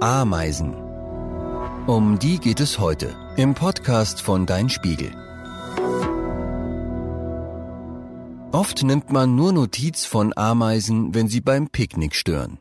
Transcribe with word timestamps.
Ameisen. 0.00 0.74
Um 1.86 2.18
die 2.18 2.38
geht 2.38 2.60
es 2.60 2.78
heute 2.78 3.16
im 3.38 3.54
Podcast 3.54 4.20
von 4.20 4.44
Dein 4.44 4.68
Spiegel. 4.68 5.10
Oft 8.52 8.82
nimmt 8.82 9.10
man 9.10 9.34
nur 9.34 9.54
Notiz 9.54 10.04
von 10.04 10.36
Ameisen, 10.36 11.14
wenn 11.14 11.28
sie 11.28 11.40
beim 11.40 11.70
Picknick 11.70 12.14
stören. 12.14 12.58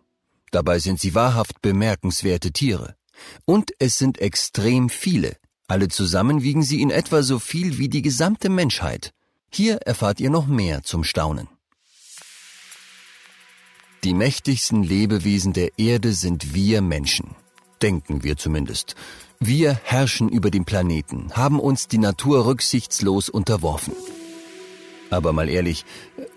Dabei 0.52 0.80
sind 0.80 1.02
sie 1.02 1.14
wahrhaft 1.14 1.62
bemerkenswerte 1.62 2.54
Tiere. 2.54 2.96
Und 3.44 3.72
es 3.80 3.98
sind 3.98 4.20
extrem 4.20 4.88
viele. 4.88 5.36
Alle 5.68 5.90
zusammen 5.90 6.42
wiegen 6.42 6.64
sie 6.64 6.82
in 6.82 6.90
etwa 6.90 7.22
so 7.22 7.40
viel 7.40 7.78
wie 7.78 7.90
die 7.90 8.02
gesamte 8.02 8.48
Menschheit. 8.48 9.12
Hier 9.52 9.76
erfahrt 9.82 10.22
ihr 10.22 10.30
noch 10.30 10.48
mehr 10.48 10.84
zum 10.84 11.04
Staunen. 11.04 11.50
Die 14.06 14.14
mächtigsten 14.14 14.84
Lebewesen 14.84 15.52
der 15.54 15.80
Erde 15.80 16.14
sind 16.14 16.54
wir 16.54 16.84
Menschen. 16.84 17.32
Denken 17.82 18.24
wir 18.24 18.38
zumindest. 18.38 18.94
Wir 19.40 19.80
herrschen 19.84 20.30
über 20.30 20.52
den 20.52 20.64
Planeten, 20.64 21.32
haben 21.34 21.60
uns 21.60 21.88
die 21.88 21.98
Natur 21.98 22.46
rücksichtslos 22.46 23.30
unterworfen. 23.30 23.96
Aber 25.10 25.34
mal 25.34 25.50
ehrlich, 25.50 25.86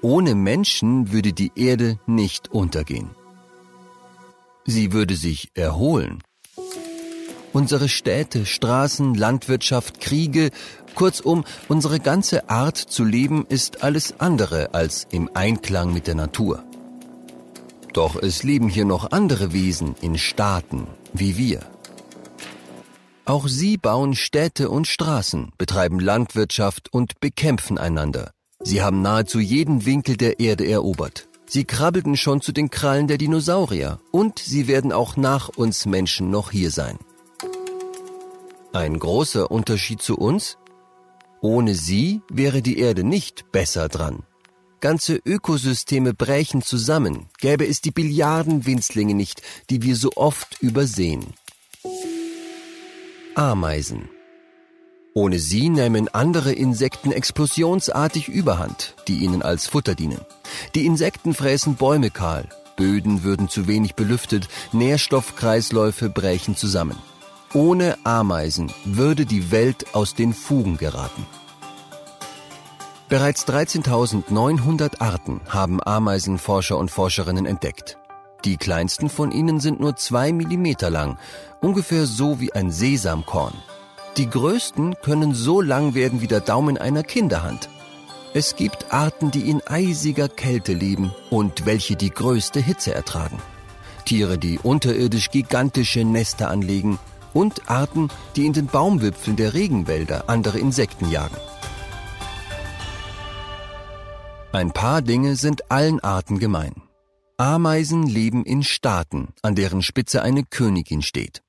ohne 0.01 0.35
Menschen 0.35 1.13
würde 1.13 1.35
die 1.35 1.53
Erde 1.57 1.99
nicht 2.07 2.51
untergehen. 2.51 3.11
Sie 4.65 4.95
würde 4.95 5.15
sich 5.15 5.51
erholen. 5.53 6.23
Unsere 7.53 7.91
Städte, 7.91 8.47
Straßen, 8.47 9.15
Landwirtschaft, 9.15 10.01
Kriege, 10.01 10.53
kurzum, 10.95 11.45
unsere 11.69 12.01
ganze 12.01 12.49
Art 12.49 12.79
zu 12.79 13.05
leben 13.05 13.45
ist 13.47 13.83
alles 13.83 14.21
andere 14.21 14.73
als 14.73 15.07
im 15.11 15.29
Einklang 15.35 15.93
mit 15.93 16.07
der 16.07 16.15
Natur. 16.15 16.65
Doch 17.93 18.17
es 18.17 18.43
leben 18.43 18.69
hier 18.69 18.85
noch 18.85 19.11
andere 19.11 19.53
Wesen 19.53 19.95
in 20.01 20.19
Staaten 20.19 20.87
wie 21.13 21.37
wir. 21.37 21.61
Auch 23.25 23.47
sie 23.49 23.77
bauen 23.77 24.15
Städte 24.15 24.71
und 24.71 24.87
Straßen, 24.87 25.53
betreiben 25.59 26.01
Landwirtschaft 26.01 26.93
und 26.93 27.21
bekämpfen 27.21 27.77
einander. 27.77 28.31
Sie 28.61 28.83
haben 28.83 29.03
nahezu 29.03 29.39
jeden 29.39 29.85
Winkel 29.85 30.17
der 30.17 30.41
Erde 30.41 30.67
erobert. 30.67 31.29
Sie 31.47 31.65
krabbelten 31.65 32.17
schon 32.17 32.41
zu 32.41 32.53
den 32.53 32.71
Krallen 32.71 33.07
der 33.07 33.19
Dinosaurier 33.19 34.01
und 34.11 34.39
sie 34.39 34.67
werden 34.67 34.93
auch 34.93 35.17
nach 35.17 35.49
uns 35.49 35.87
Menschen 35.87 36.31
noch 36.31 36.51
hier 36.51 36.71
sein. 36.71 36.99
Ein 38.73 38.99
großer 38.99 39.51
Unterschied 39.51 40.03
zu 40.03 40.17
uns? 40.17 40.59
Ohne 41.41 41.75
sie 41.75 42.21
wäre 42.31 42.63
die 42.63 42.79
Erde 42.79 43.05
nicht 43.05 43.51
besser 43.53 43.89
dran. 43.89 44.25
Ganze 44.81 45.21
Ökosysteme 45.25 46.15
brächen 46.15 46.63
zusammen, 46.63 47.27
gäbe 47.39 47.67
es 47.67 47.81
die 47.81 47.91
Billiarden 47.91 48.67
Winzlinge 48.67 49.15
nicht, 49.15 49.43
die 49.71 49.83
wir 49.83 49.97
so 49.97 50.11
oft 50.17 50.63
übersehen. 50.63 51.35
Ameisen 53.35 54.09
ohne 55.19 55.41
sie 55.41 55.69
nehmen 55.69 56.07
andere 56.15 56.53
Insekten 56.53 57.11
explosionsartig 57.11 58.29
Überhand, 58.29 58.95
die 59.09 59.17
ihnen 59.19 59.43
als 59.43 59.67
Futter 59.67 59.97
dienen. 59.97 60.21
Die 60.77 60.87
Insekten 60.87 61.35
fräßen 61.35 61.75
Bäume 61.75 62.11
kahl, 62.11 62.49
Böden 62.77 63.25
würden 63.25 63.49
zu 63.49 63.67
wenig 63.67 63.97
belüftet, 63.97 64.47
Nährstoffkreisläufe 64.71 66.09
brächen 66.09 66.55
zusammen. 66.55 66.97
Ohne 67.53 67.99
Ameisen 68.05 68.71
würde 68.85 69.27
die 69.27 69.51
Welt 69.51 69.93
aus 69.93 70.15
den 70.15 70.33
Fugen 70.33 70.77
geraten. 70.77 71.27
Bereits 73.09 73.47
13.900 73.47 75.01
Arten 75.01 75.41
haben 75.49 75.83
Ameisenforscher 75.83 76.77
und 76.77 76.91
Forscherinnen 76.91 77.47
entdeckt. 77.47 77.97
Die 78.45 78.59
kleinsten 78.59 79.09
von 79.09 79.33
ihnen 79.33 79.61
sind 79.61 79.81
nur 79.81 79.97
zwei 79.97 80.31
Millimeter 80.31 80.91
lang, 80.91 81.17
ungefähr 81.63 82.05
so 82.05 82.39
wie 82.39 82.53
ein 82.53 82.71
Sesamkorn. 82.71 83.55
Die 84.19 84.29
größten 84.29 84.97
können 85.03 85.33
so 85.33 85.63
lang 85.63 85.95
werden 85.95 86.21
wie 86.21 86.27
der 86.27 86.41
Daumen 86.41 86.77
einer 86.77 87.03
Kinderhand. 87.03 87.71
Es 88.35 88.57
gibt 88.57 88.93
Arten, 88.93 89.31
die 89.31 89.49
in 89.49 89.67
eisiger 89.67 90.29
Kälte 90.29 90.75
leben 90.75 91.11
und 91.31 91.65
welche 91.65 91.97
die 91.97 92.11
größte 92.11 92.61
Hitze 92.61 92.95
ertragen. 92.95 93.39
Tiere, 94.05 94.37
die 94.37 94.59
unterirdisch 94.59 95.31
gigantische 95.31 96.05
Nester 96.05 96.51
anlegen 96.51 96.99
und 97.33 97.71
Arten, 97.71 98.09
die 98.37 98.45
in 98.45 98.53
den 98.53 98.67
Baumwipfeln 98.67 99.37
der 99.37 99.55
Regenwälder 99.55 100.25
andere 100.27 100.59
Insekten 100.59 101.11
jagen. 101.11 101.37
Ein 104.51 104.73
paar 104.73 105.03
Dinge 105.03 105.37
sind 105.37 105.71
allen 105.71 106.01
Arten 106.01 106.39
gemein. 106.39 106.73
Ameisen 107.37 108.05
leben 108.05 108.47
in 108.47 108.63
Staaten, 108.63 109.29
an 109.43 109.55
deren 109.55 109.83
Spitze 109.83 110.23
eine 110.23 110.43
Königin 110.43 111.03
steht. 111.03 111.43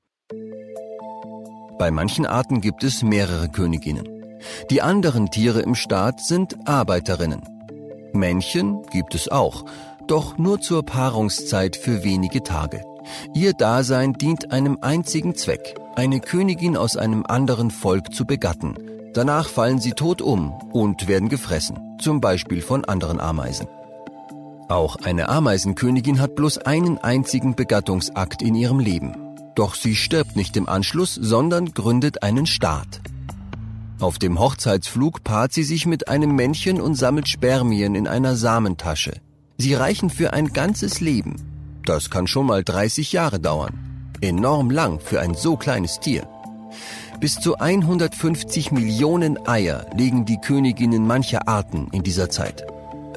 Bei 1.78 1.92
manchen 1.92 2.26
Arten 2.26 2.60
gibt 2.60 2.84
es 2.84 3.02
mehrere 3.02 3.48
Königinnen. 3.48 4.06
Die 4.70 4.82
anderen 4.82 5.32
Tiere 5.32 5.62
im 5.62 5.76
Staat 5.76 6.20
sind 6.20 6.68
Arbeiterinnen. 6.68 7.42
Männchen 8.12 8.84
gibt 8.92 9.16
es 9.16 9.30
auch, 9.30 9.64
doch 10.08 10.38
nur 10.38 10.60
zur 10.60 10.84
Paarungszeit 10.84 11.78
für 11.78 12.04
wenige 12.04 12.44
Tage. 12.44 12.84
Ihr 13.34 13.54
Dasein 13.54 14.14
dient 14.14 14.52
einem 14.52 14.78
einzigen 14.82 15.36
Zweck, 15.36 15.76
eine 15.96 16.20
Königin 16.20 16.76
aus 16.76 16.98
einem 16.98 17.26
anderen 17.26 17.72
Volk 17.72 18.14
zu 18.14 18.26
begatten. 18.26 18.76
Danach 19.20 19.50
fallen 19.50 19.82
sie 19.82 19.92
tot 19.92 20.22
um 20.22 20.54
und 20.72 21.10
werden 21.10 21.28
gefressen, 21.28 21.78
zum 22.00 22.22
Beispiel 22.22 22.62
von 22.62 22.86
anderen 22.86 23.20
Ameisen. 23.20 23.68
Auch 24.70 24.96
eine 24.96 25.28
Ameisenkönigin 25.28 26.22
hat 26.22 26.36
bloß 26.36 26.60
einen 26.60 27.00
einzigen 27.00 27.54
Begattungsakt 27.54 28.42
in 28.42 28.56
ihrem 28.56 28.80
Leben. 28.80 29.18
Doch 29.56 29.76
sie 29.76 29.98
stirbt 29.98 30.38
nicht 30.38 30.56
im 30.56 30.70
Anschluss, 30.70 31.16
sondern 31.16 31.74
gründet 31.74 32.24
einen 32.24 32.46
Staat. 32.46 33.02
Auf 34.00 34.20
dem 34.20 34.40
Hochzeitsflug 34.40 35.22
paart 35.26 35.52
sie 35.52 35.64
sich 35.64 35.86
mit 35.86 36.08
einem 36.08 36.34
Männchen 36.34 36.80
und 36.80 36.96
sammelt 36.96 37.28
Spermien 37.28 37.96
in 37.96 38.08
einer 38.08 38.38
Samentasche. 38.38 39.20
Sie 39.58 39.74
reichen 39.74 40.10
für 40.10 40.32
ein 40.32 40.54
ganzes 40.54 41.02
Leben. 41.02 41.36
Das 41.84 42.10
kann 42.10 42.26
schon 42.26 42.46
mal 42.46 42.64
30 42.64 43.12
Jahre 43.12 43.42
dauern. 43.42 44.14
Enorm 44.22 44.72
lang 44.72 45.02
für 45.02 45.20
ein 45.20 45.34
so 45.34 45.58
kleines 45.58 46.00
Tier. 46.00 46.26
Bis 47.20 47.36
zu 47.36 47.58
150 47.58 48.72
Millionen 48.72 49.46
Eier 49.46 49.86
legen 49.94 50.24
die 50.26 50.38
Königinnen 50.38 51.06
mancher 51.06 51.50
Arten 51.50 51.90
in 51.92 52.02
dieser 52.02 52.30
Zeit. 52.30 52.66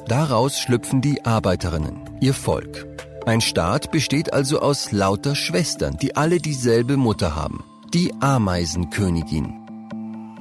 Daraus 0.07 0.59
schlüpfen 0.59 0.99
die 0.99 1.23
Arbeiterinnen, 1.23 2.01
ihr 2.19 2.33
Volk. 2.33 2.85
Ein 3.25 3.39
Staat 3.39 3.91
besteht 3.91 4.33
also 4.33 4.59
aus 4.59 4.91
lauter 4.91 5.35
Schwestern, 5.35 5.95
die 5.95 6.17
alle 6.17 6.39
dieselbe 6.39 6.97
Mutter 6.97 7.33
haben, 7.33 7.63
die 7.93 8.13
Ameisenkönigin. 8.19 9.53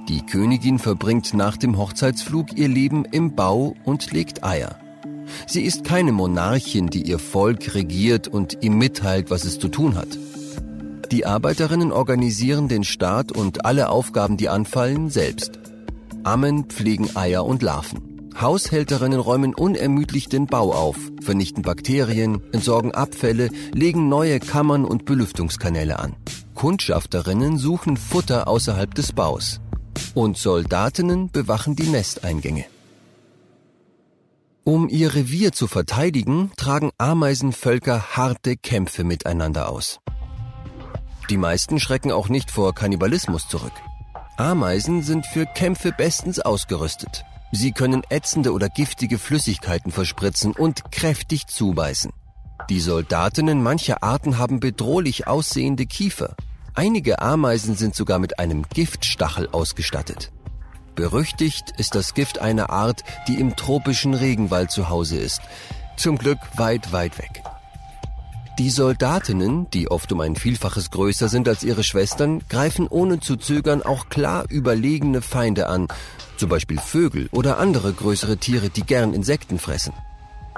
Die 0.09 0.27
Königin 0.27 0.81
verbringt 0.81 1.33
nach 1.33 1.57
dem 1.57 1.79
Hochzeitsflug 1.79 2.59
ihr 2.59 2.67
Leben 2.67 3.05
im 3.05 3.37
Bau 3.37 3.77
und 3.85 4.11
legt 4.11 4.43
Eier. 4.43 4.81
Sie 5.47 5.63
ist 5.63 5.85
keine 5.85 6.11
Monarchin, 6.11 6.89
die 6.89 7.03
ihr 7.03 7.21
Volk 7.21 7.77
regiert 7.77 8.27
und 8.27 8.59
ihm 8.65 8.77
mitteilt, 8.77 9.31
was 9.31 9.45
es 9.45 9.61
zu 9.61 9.69
tun 9.69 9.95
hat. 9.95 10.09
Die 11.13 11.27
Arbeiterinnen 11.27 11.93
organisieren 11.93 12.69
den 12.69 12.85
Staat 12.85 13.33
und 13.33 13.67
alle 13.67 13.91
Aufgaben, 13.91 14.39
die 14.39 14.49
anfallen, 14.49 15.11
selbst. 15.11 15.61
Ammen 16.25 16.65
pflegen 16.71 17.15
Eier 17.15 17.45
und 17.45 17.61
Larven. 17.61 18.31
Haushälterinnen 18.41 19.21
räumen 19.21 19.55
unermüdlich 19.55 20.31
den 20.31 20.47
Bau 20.47 20.73
auf, 20.73 20.97
vernichten 21.21 21.65
Bakterien, 21.65 22.41
entsorgen 22.55 22.93
Abfälle, 22.93 23.51
legen 23.75 24.09
neue 24.09 24.41
Kammern 24.41 24.87
und 24.87 25.05
Belüftungskanäle 25.05 25.99
an. 25.99 26.17
Kundschafterinnen 26.55 27.59
suchen 27.59 27.99
Futter 27.99 28.49
außerhalb 28.49 28.95
des 28.95 29.13
Baus. 29.13 29.61
Und 30.15 30.39
Soldatinnen 30.39 31.31
bewachen 31.31 31.77
die 31.77 31.89
Nesteingänge. 31.89 32.65
Um 34.65 34.89
ihr 34.89 35.15
Revier 35.15 35.53
zu 35.53 35.67
verteidigen, 35.67 36.53
tragen 36.57 36.91
Ameisenvölker 36.97 38.17
harte 38.17 38.57
Kämpfe 38.57 39.05
miteinander 39.05 39.69
aus. 39.69 40.01
Die 41.31 41.37
meisten 41.37 41.81
schrecken 41.81 42.13
auch 42.13 42.29
nicht 42.29 42.51
vor 42.51 42.75
Kannibalismus 42.75 43.49
zurück. 43.49 43.73
Ameisen 44.37 45.03
sind 45.03 45.27
für 45.27 45.47
Kämpfe 45.47 45.93
bestens 45.93 46.41
ausgerüstet. 46.41 47.25
Sie 47.53 47.73
können 47.73 48.03
ätzende 48.09 48.53
oder 48.53 48.69
giftige 48.69 49.19
Flüssigkeiten 49.19 49.93
verspritzen 49.93 50.53
und 50.53 50.91
kräftig 50.91 51.47
zubeißen. 51.47 52.13
Die 52.71 52.81
Soldatinnen 52.81 53.63
mancher 53.63 54.03
Arten 54.03 54.39
haben 54.39 54.61
bedrohlich 54.61 55.27
aussehende 55.27 55.87
Kiefer. 55.87 56.35
Einige 56.75 57.21
Ameisen 57.21 57.77
sind 57.77 57.95
sogar 57.95 58.19
mit 58.19 58.39
einem 58.39 58.65
Giftstachel 58.69 59.49
ausgestattet. 59.53 60.33
Berüchtigt 60.95 61.73
ist 61.77 61.95
das 61.95 62.15
Gift 62.15 62.39
einer 62.39 62.71
Art, 62.71 63.05
die 63.29 63.39
im 63.39 63.57
tropischen 63.57 64.15
Regenwald 64.15 64.71
zu 64.71 64.89
Hause 64.89 65.19
ist. 65.19 65.41
Zum 65.97 66.17
Glück 66.17 66.39
weit, 66.57 66.93
weit 66.93 67.19
weg. 67.19 67.43
Die 68.59 68.71
Soldatinnen, 68.71 69.71
die 69.71 69.91
oft 69.91 70.13
um 70.13 70.21
ein 70.21 70.37
Vielfaches 70.37 70.91
größer 70.91 71.29
sind 71.29 71.49
als 71.49 71.65
ihre 71.65 71.83
Schwestern, 71.83 72.43
greifen 72.49 72.87
ohne 72.87 73.19
zu 73.19 73.37
zögern 73.37 73.83
auch 73.83 74.09
klar 74.09 74.45
überlegene 74.51 75.23
Feinde 75.23 75.69
an 75.69 75.89
zum 76.43 76.49
Beispiel 76.49 76.79
Vögel 76.79 77.29
oder 77.31 77.59
andere 77.59 77.93
größere 77.93 78.37
Tiere, 78.37 78.69
die 78.69 78.83
gern 78.83 79.15
Insekten 79.15 79.61
fressen. 79.61 79.93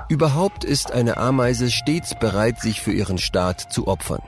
Überhaupt 0.08 0.64
ist 0.64 0.92
eine 0.92 1.18
Ameise 1.18 1.70
stets 1.70 2.18
bereit, 2.18 2.58
sich 2.58 2.80
für 2.80 2.92
ihren 2.92 3.18
Staat 3.18 3.70
zu 3.70 3.86
opfern. 3.86 4.22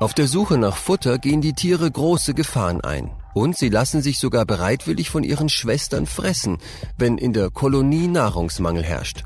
Auf 0.00 0.14
der 0.14 0.26
Suche 0.26 0.56
nach 0.56 0.78
Futter 0.78 1.18
gehen 1.18 1.42
die 1.42 1.52
Tiere 1.52 1.90
große 1.90 2.32
Gefahren 2.32 2.80
ein. 2.80 3.10
Und 3.34 3.54
sie 3.54 3.68
lassen 3.68 4.00
sich 4.00 4.18
sogar 4.18 4.46
bereitwillig 4.46 5.10
von 5.10 5.24
ihren 5.24 5.50
Schwestern 5.50 6.06
fressen, 6.06 6.56
wenn 6.96 7.18
in 7.18 7.34
der 7.34 7.50
Kolonie 7.50 8.06
Nahrungsmangel 8.06 8.82
herrscht. 8.82 9.24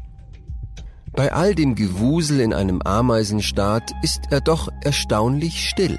Bei 1.13 1.33
all 1.33 1.55
dem 1.55 1.75
Gewusel 1.75 2.41
in 2.41 2.53
einem 2.53 2.83
Ameisenstaat 2.83 3.93
ist 4.03 4.21
er 4.31 4.41
doch 4.41 4.69
erstaunlich 4.83 5.69
still. 5.69 5.99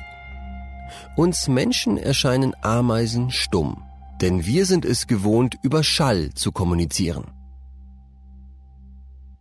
Uns 1.15 1.47
Menschen 1.47 1.97
erscheinen 1.97 2.53
Ameisen 2.61 3.31
stumm, 3.31 3.83
denn 4.21 4.45
wir 4.45 4.65
sind 4.65 4.85
es 4.85 5.07
gewohnt, 5.07 5.57
über 5.61 5.83
Schall 5.83 6.33
zu 6.33 6.51
kommunizieren. 6.51 7.25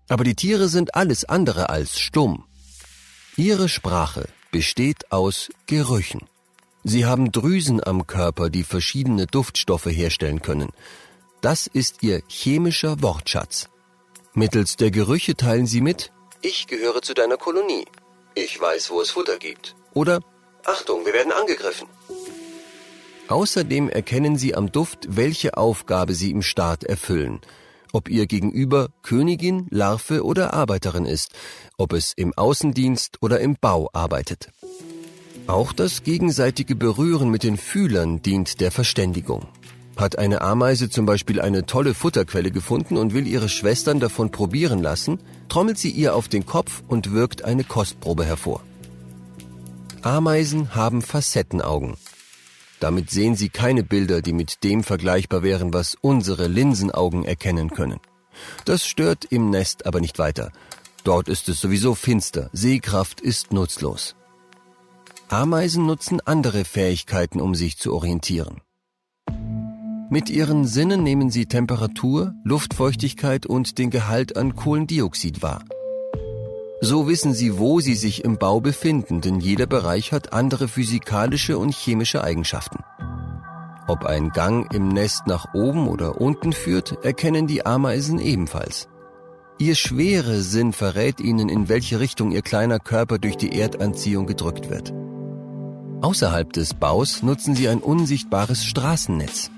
Aber 0.09 0.25
die 0.25 0.35
Tiere 0.35 0.69
sind 0.69 0.95
alles 0.95 1.25
andere 1.25 1.69
als 1.69 1.99
stumm. 1.99 2.45
Ihre 3.37 3.69
Sprache 3.69 4.29
besteht 4.51 5.13
aus 5.13 5.51
Gerüchen. 5.67 6.23
Sie 6.83 7.05
haben 7.05 7.31
Drüsen 7.31 7.85
am 7.85 8.07
Körper, 8.07 8.51
die 8.51 8.65
verschiedene 8.65 9.27
Duftstoffe 9.27 9.87
herstellen 9.87 10.43
können. 10.43 10.71
Das 11.41 11.67
ist 11.67 12.03
ihr 12.03 12.23
chemischer 12.29 13.03
Wortschatz. 13.03 13.69
Mittels 14.39 14.77
der 14.77 14.93
Gerüche 14.93 15.35
teilen 15.35 15.67
sie 15.67 15.81
mit, 15.81 16.13
ich 16.43 16.69
gehöre 16.69 17.03
zu 17.03 17.13
deiner 17.13 17.37
Kolonie. 17.37 17.85
Ich 18.37 18.61
weiß, 18.61 18.91
wo 18.91 19.01
es 19.01 19.11
Futter 19.11 19.37
gibt. 19.37 19.75
Oder, 19.95 20.21
Achtung, 20.65 21.05
wir 21.05 21.13
werden 21.13 21.33
angegriffen. 21.33 21.89
Außerdem 23.27 23.89
erkennen 23.89 24.39
sie 24.39 24.55
am 24.55 24.71
Duft, 24.71 25.01
welche 25.09 25.57
Aufgabe 25.57 26.15
sie 26.15 26.31
im 26.31 26.43
Staat 26.43 26.85
erfüllen. 26.85 27.41
Ob 27.93 28.09
ihr 28.09 28.27
Gegenüber 28.27 28.91
Königin, 29.03 29.67
Larve 29.71 30.25
oder 30.25 30.55
Arbeiterin 30.55 31.05
ist, 31.05 31.33
ob 31.77 31.93
es 31.93 32.13
im 32.15 32.33
Außendienst 32.33 33.19
oder 33.21 33.41
im 33.41 33.57
Bau 33.61 33.91
arbeitet. 33.93 34.51
Auch 35.49 35.73
das 35.73 36.05
gegenseitige 36.05 36.77
Berühren 36.77 37.31
mit 37.31 37.43
den 37.43 37.57
Fühlern 37.57 38.23
dient 38.23 38.61
der 38.61 38.71
Verständigung. 38.71 39.49
Hat 39.99 40.17
eine 40.17 40.43
Ameise 40.43 40.89
zum 40.89 41.07
Beispiel 41.07 41.41
eine 41.41 41.67
tolle 41.67 41.93
Futterquelle 41.93 42.53
gefunden 42.53 42.97
und 42.97 43.15
will 43.15 43.27
ihre 43.27 43.49
Schwestern 43.49 43.99
davon 43.99 44.31
probieren 44.31 44.81
lassen, 44.81 45.19
trommelt 45.49 45.77
sie 45.77 45.91
ihr 45.91 46.15
auf 46.15 46.29
den 46.29 46.47
Kopf 46.47 46.85
und 46.87 47.11
wirkt 47.11 47.43
eine 47.43 47.65
Kostprobe 47.65 48.25
hervor. 48.25 48.63
Ameisen 50.03 50.77
haben 50.77 51.03
Facettenaugen. 51.03 51.97
Damit 52.79 53.11
sehen 53.11 53.35
sie 53.35 53.49
keine 53.49 53.83
Bilder, 53.83 54.23
die 54.23 54.33
mit 54.33 54.63
dem 54.63 54.85
vergleichbar 54.85 55.43
wären, 55.43 55.75
was 55.75 55.97
unsere 56.01 56.47
Linsenaugen 56.47 57.25
erkennen 57.25 57.71
können. 57.71 57.99
Das 58.65 58.87
stört 58.87 59.25
im 59.25 59.51
Nest 59.51 59.85
aber 59.85 60.01
nicht 60.01 60.21
weiter. 60.21 60.53
Dort 61.03 61.29
ist 61.29 61.49
es 61.49 61.61
sowieso 61.61 61.97
finster, 61.97 62.51
Sehkraft 62.53 63.21
ist 63.21 63.53
nutzlos. 63.53 64.15
Ameisen 65.29 65.87
nutzen 65.87 66.21
andere 66.21 66.65
Fähigkeiten, 66.65 67.41
um 67.41 67.57
sich 67.57 67.79
zu 67.79 67.93
orientieren. 67.93 68.61
Mit 70.11 70.31
ihren 70.31 70.65
Sinnen 70.65 71.03
nehmen 71.03 71.31
sie 71.31 71.45
Temperatur, 71.45 72.33
Luftfeuchtigkeit 72.43 73.45
und 73.45 73.77
den 73.77 73.91
Gehalt 73.91 74.39
an 74.39 74.57
Kohlendioxid 74.57 75.43
wahr. 75.43 75.63
So 76.81 77.09
wissen 77.09 77.35
sie, 77.35 77.59
wo 77.59 77.81
sie 77.81 77.95
sich 77.95 78.25
im 78.25 78.39
Bau 78.39 78.61
befinden, 78.61 79.21
denn 79.21 79.39
jeder 79.39 79.67
Bereich 79.67 80.13
hat 80.13 80.33
andere 80.33 80.67
physikalische 80.67 81.59
und 81.59 81.75
chemische 81.75 82.25
Eigenschaften. 82.25 82.79
Ob 83.87 84.07
ein 84.07 84.31
Gang 84.31 84.73
im 84.73 84.89
Nest 84.89 85.27
nach 85.27 85.53
oben 85.53 85.89
oder 85.89 86.21
unten 86.21 86.55
führt, 86.55 87.05
erkennen 87.05 87.47
die 87.47 87.67
Ameisen 87.67 88.19
ebenfalls. 88.19 88.89
Ihr 89.59 89.75
schwere 89.75 90.41
Sinn 90.41 90.73
verrät 90.73 91.21
ihnen, 91.21 91.51
in 91.51 91.69
welche 91.69 92.01
Richtung 92.01 92.31
ihr 92.31 92.43
kleiner 92.43 92.79
Körper 92.79 93.19
durch 93.19 93.37
die 93.37 93.59
Erdanziehung 93.59 94.27
gedrückt 94.27 94.71
wird. 94.71 94.95
Außerhalb 96.01 96.51
des 96.53 96.73
Baus 96.73 97.23
nutzen 97.23 97.55
sie 97.55 97.69
ein 97.69 97.81
unsichtbares 97.81 98.65
Straßennetz. 98.65 99.51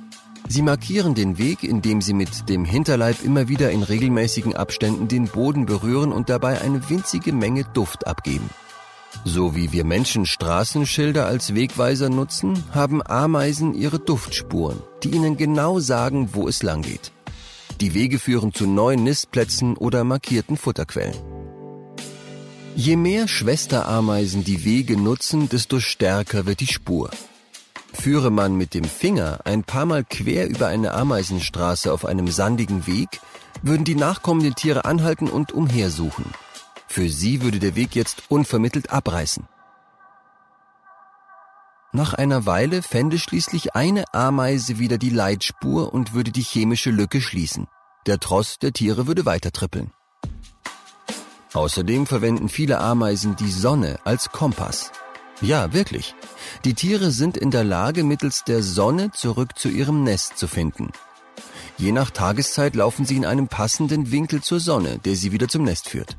Sie 0.48 0.62
markieren 0.62 1.14
den 1.14 1.38
Weg, 1.38 1.62
indem 1.62 2.00
sie 2.00 2.14
mit 2.14 2.48
dem 2.48 2.64
Hinterleib 2.64 3.24
immer 3.24 3.48
wieder 3.48 3.70
in 3.70 3.82
regelmäßigen 3.82 4.56
Abständen 4.56 5.08
den 5.08 5.28
Boden 5.28 5.66
berühren 5.66 6.12
und 6.12 6.28
dabei 6.28 6.60
eine 6.60 6.88
winzige 6.90 7.32
Menge 7.32 7.64
Duft 7.72 8.06
abgeben. 8.06 8.50
So 9.24 9.54
wie 9.54 9.72
wir 9.72 9.84
Menschen 9.84 10.26
Straßenschilder 10.26 11.26
als 11.26 11.54
Wegweiser 11.54 12.08
nutzen, 12.08 12.62
haben 12.72 13.02
Ameisen 13.04 13.74
ihre 13.74 13.98
Duftspuren, 13.98 14.78
die 15.02 15.10
ihnen 15.10 15.36
genau 15.36 15.78
sagen, 15.78 16.30
wo 16.32 16.48
es 16.48 16.62
lang 16.62 16.82
geht. 16.82 17.12
Die 17.80 17.94
Wege 17.94 18.18
führen 18.18 18.52
zu 18.52 18.66
neuen 18.66 19.04
Nistplätzen 19.04 19.76
oder 19.76 20.04
markierten 20.04 20.56
Futterquellen. 20.56 21.16
Je 22.76 22.96
mehr 22.96 23.26
Schwesterameisen 23.26 24.44
die 24.44 24.64
Wege 24.64 24.96
nutzen, 24.96 25.48
desto 25.48 25.80
stärker 25.80 26.46
wird 26.46 26.60
die 26.60 26.66
Spur. 26.66 27.10
Führe 28.00 28.30
man 28.30 28.56
mit 28.56 28.72
dem 28.72 28.84
Finger 28.84 29.40
ein 29.44 29.62
paar 29.62 29.84
Mal 29.84 30.04
quer 30.04 30.48
über 30.48 30.68
eine 30.68 30.94
Ameisenstraße 30.94 31.92
auf 31.92 32.06
einem 32.06 32.28
sandigen 32.28 32.86
Weg, 32.86 33.20
würden 33.60 33.84
die 33.84 33.94
nachkommenden 33.94 34.54
Tiere 34.54 34.86
anhalten 34.86 35.28
und 35.28 35.52
umhersuchen. 35.52 36.24
Für 36.86 37.10
sie 37.10 37.42
würde 37.42 37.58
der 37.58 37.76
Weg 37.76 37.94
jetzt 37.94 38.22
unvermittelt 38.30 38.90
abreißen. 38.90 39.46
Nach 41.92 42.14
einer 42.14 42.46
Weile 42.46 42.80
fände 42.80 43.18
schließlich 43.18 43.74
eine 43.74 44.04
Ameise 44.14 44.78
wieder 44.78 44.96
die 44.96 45.10
Leitspur 45.10 45.92
und 45.92 46.14
würde 46.14 46.32
die 46.32 46.40
chemische 46.40 46.90
Lücke 46.90 47.20
schließen. 47.20 47.66
Der 48.06 48.18
Tross 48.18 48.58
der 48.58 48.72
Tiere 48.72 49.08
würde 49.08 49.26
weiter 49.26 49.52
trippeln. 49.52 49.90
Außerdem 51.52 52.06
verwenden 52.06 52.48
viele 52.48 52.78
Ameisen 52.78 53.36
die 53.36 53.50
Sonne 53.50 53.98
als 54.04 54.30
Kompass. 54.32 54.90
Ja, 55.42 55.74
wirklich. 55.74 56.14
Die 56.64 56.74
Tiere 56.74 57.10
sind 57.10 57.36
in 57.36 57.50
der 57.50 57.64
Lage, 57.64 58.04
mittels 58.04 58.44
der 58.44 58.62
Sonne 58.62 59.10
zurück 59.12 59.58
zu 59.58 59.68
ihrem 59.68 60.04
Nest 60.04 60.38
zu 60.38 60.48
finden. 60.48 60.90
Je 61.78 61.92
nach 61.92 62.10
Tageszeit 62.10 62.74
laufen 62.74 63.06
sie 63.06 63.16
in 63.16 63.24
einem 63.24 63.48
passenden 63.48 64.12
Winkel 64.12 64.42
zur 64.42 64.60
Sonne, 64.60 64.98
der 64.98 65.16
sie 65.16 65.32
wieder 65.32 65.48
zum 65.48 65.64
Nest 65.64 65.88
führt. 65.88 66.16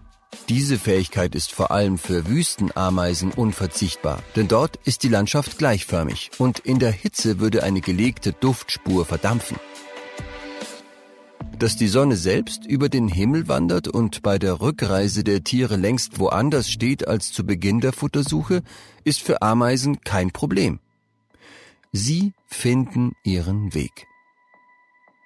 Diese 0.49 0.79
Fähigkeit 0.79 1.35
ist 1.35 1.51
vor 1.51 1.71
allem 1.71 1.97
für 1.97 2.27
Wüstenameisen 2.27 3.31
unverzichtbar, 3.31 4.23
denn 4.35 4.47
dort 4.47 4.77
ist 4.85 5.03
die 5.03 5.09
Landschaft 5.09 5.57
gleichförmig 5.57 6.31
und 6.37 6.59
in 6.59 6.79
der 6.79 6.91
Hitze 6.91 7.39
würde 7.39 7.63
eine 7.63 7.81
gelegte 7.81 8.33
Duftspur 8.33 9.05
verdampfen. 9.05 9.57
Dass 11.61 11.75
die 11.75 11.89
Sonne 11.89 12.15
selbst 12.15 12.65
über 12.65 12.89
den 12.89 13.07
Himmel 13.07 13.47
wandert 13.47 13.87
und 13.87 14.23
bei 14.23 14.39
der 14.39 14.61
Rückreise 14.61 15.23
der 15.23 15.43
Tiere 15.43 15.75
längst 15.75 16.17
woanders 16.17 16.71
steht 16.71 17.07
als 17.07 17.31
zu 17.31 17.45
Beginn 17.45 17.81
der 17.81 17.93
Futtersuche, 17.93 18.63
ist 19.03 19.21
für 19.21 19.43
Ameisen 19.43 20.01
kein 20.01 20.31
Problem. 20.31 20.79
Sie 21.91 22.33
finden 22.47 23.11
ihren 23.23 23.75
Weg. 23.75 24.07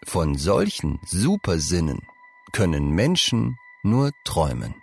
Von 0.03 0.37
solchen 0.37 0.99
Supersinnen 1.05 2.01
können 2.51 2.89
Menschen 2.89 3.55
nur 3.83 4.11
träumen. 4.25 4.75